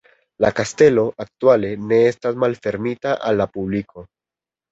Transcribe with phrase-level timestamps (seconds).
[0.43, 4.07] La kastelo aktuale ne estas malfermita al la publiko.